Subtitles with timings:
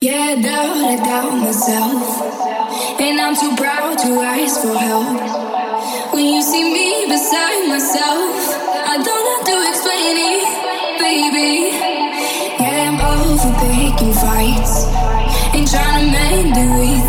[0.00, 3.00] Yeah, I doubt, I doubt myself.
[3.00, 6.14] And I'm too proud to ask for help.
[6.14, 8.30] When you see me beside myself,
[8.86, 10.44] I don't have to explain it,
[11.02, 11.74] baby.
[12.62, 14.86] Yeah, I'm over picking fights
[15.58, 17.07] and trying to mend it with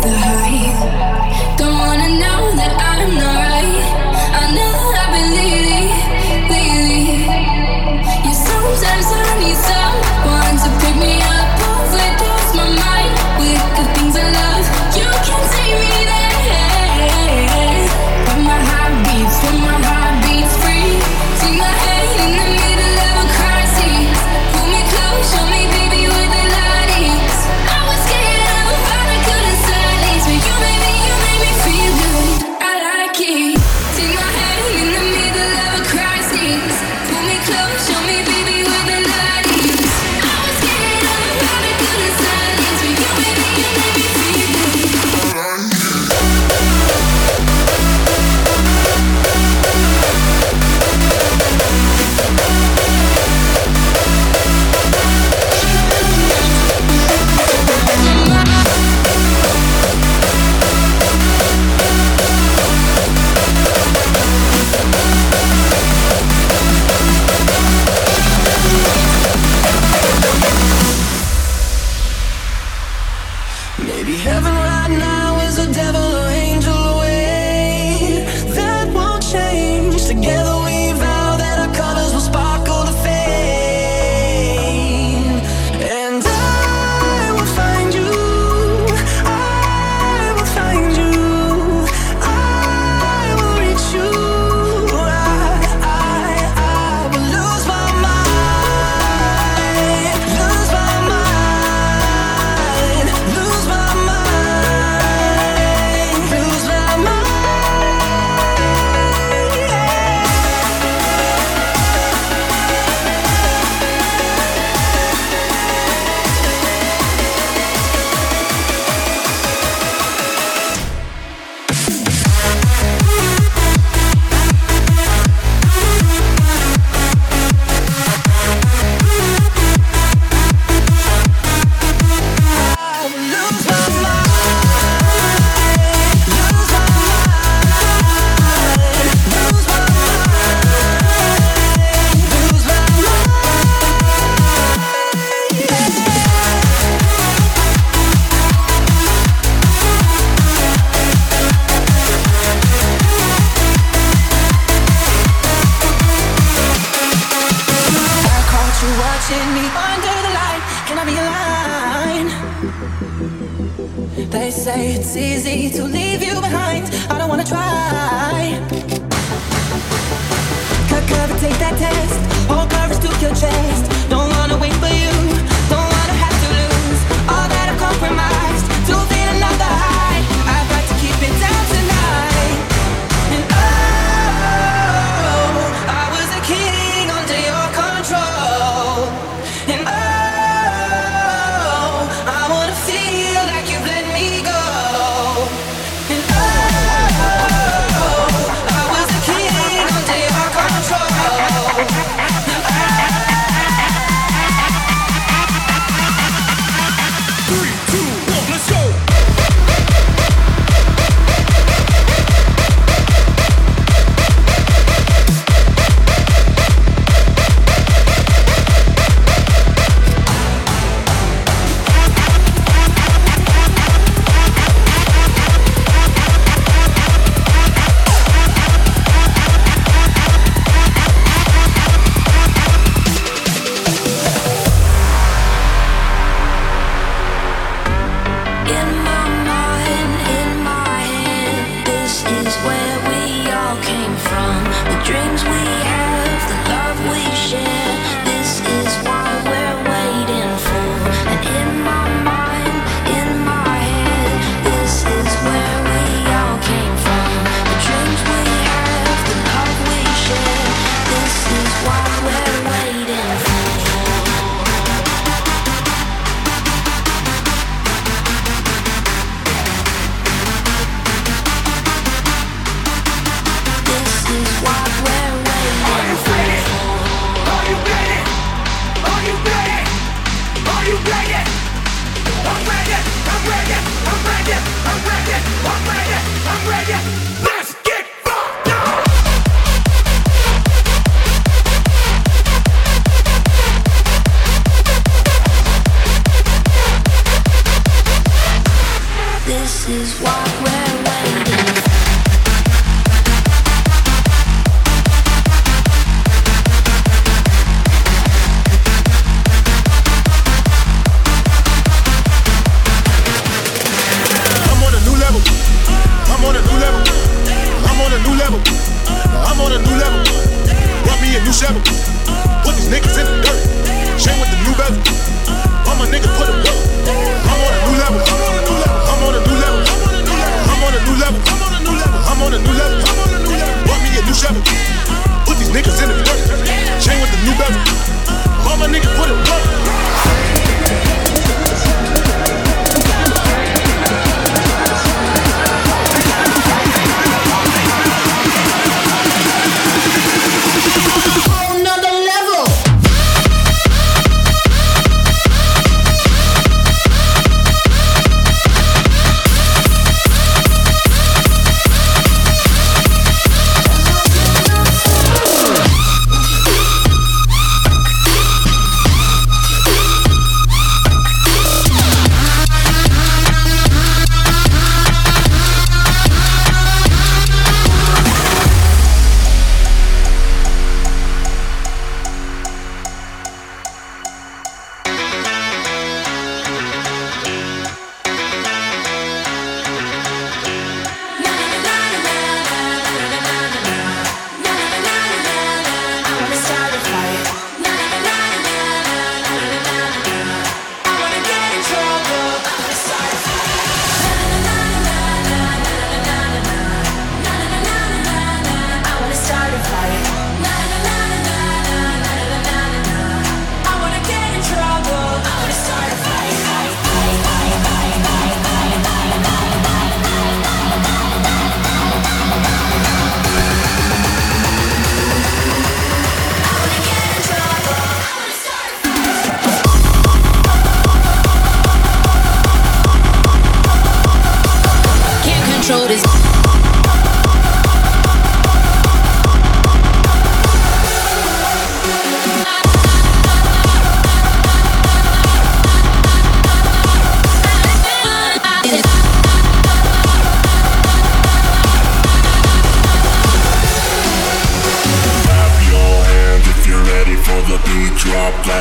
[165.02, 166.84] It's easy to leave you behind.
[167.10, 167.99] I don't wanna try.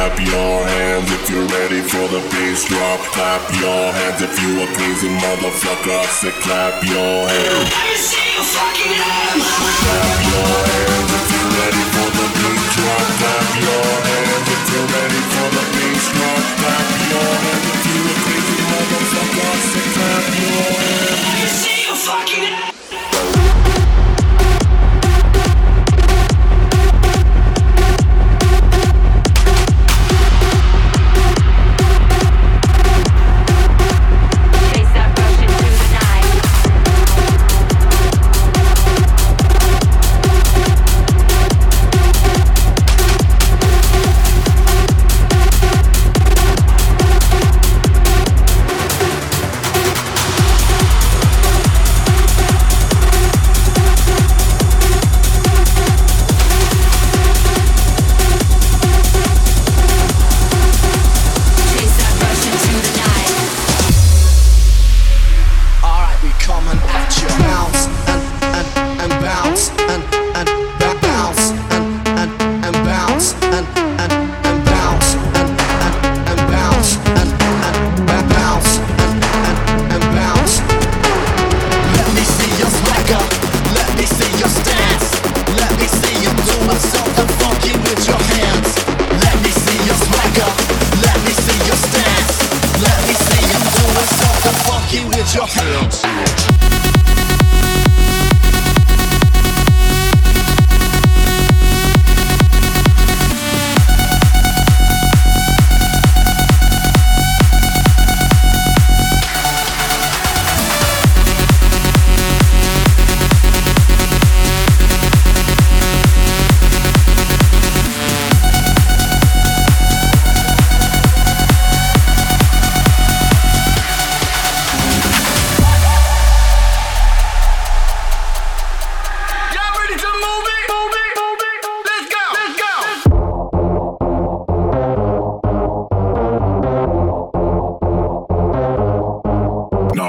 [0.09, 2.99] Clap your hands if you're ready for the bass drop.
[3.13, 5.93] Clap your hands if you a crazy motherfucker.
[5.93, 7.69] I said clap your hands.
[7.69, 9.45] Let me see your fucking hands.
[9.45, 13.05] Clap your hands if you're ready for the beat drop.
[13.21, 16.43] Clap your hands if you're ready for the bass drop.
[16.57, 19.45] Clap your hands if you a crazy motherfucker.
[19.45, 21.21] I said clap your hands.
[21.21, 22.78] Let me see your fucking hands.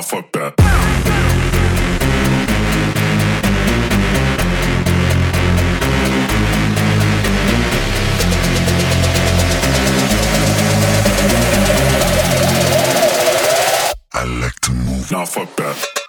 [0.00, 0.54] nah, fuck that.
[14.12, 15.11] I like to move.
[15.11, 16.00] Nah, fuck that.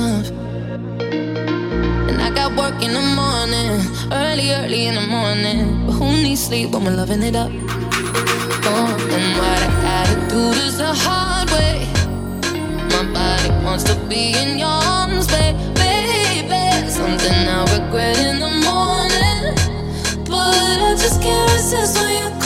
[0.00, 0.30] Enough.
[2.08, 3.70] And I got work in the morning,
[4.12, 5.86] early, early in the morning.
[5.86, 7.50] But who needs sleep when we're loving it up?
[8.72, 11.76] Oh, and what I gotta do is the hard way.
[12.92, 15.58] My body wants to be in your arms, baby.
[16.88, 19.54] Something I regret in the morning.
[20.24, 22.39] But I just can't resist when you're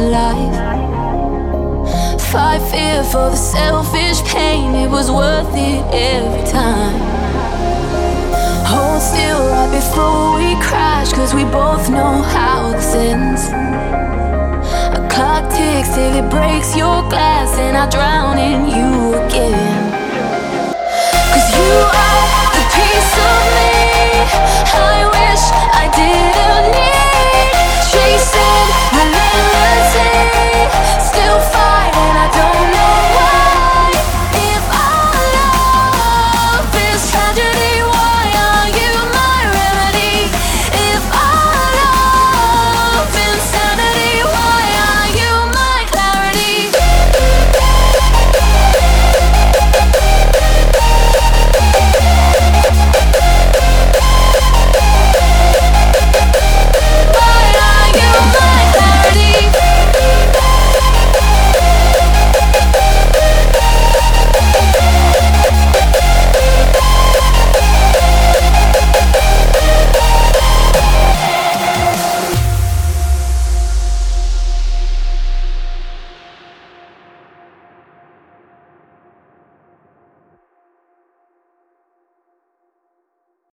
[0.00, 0.54] alive.
[2.32, 6.98] Fight fear for the selfish pain, it was worth it every time.
[8.72, 13.42] Hold still right before we crash, cause we both know how this ends.
[14.98, 19.90] A clock ticks till it breaks your glass, and I drown in you again.
[21.32, 21.72] Cause you
[22.06, 23.70] are the piece of me
[24.72, 25.44] I wish
[25.82, 26.39] I did